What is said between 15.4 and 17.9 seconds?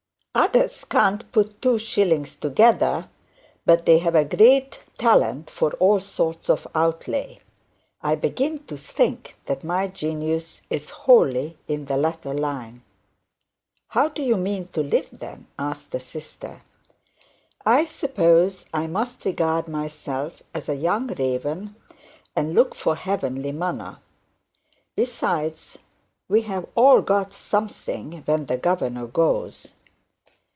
asked the sister. 'I